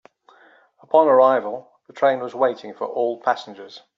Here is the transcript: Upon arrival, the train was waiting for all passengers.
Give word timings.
Upon 0.81 1.07
arrival, 1.07 1.69
the 1.85 1.93
train 1.93 2.21
was 2.21 2.33
waiting 2.33 2.73
for 2.73 2.87
all 2.87 3.21
passengers. 3.21 3.83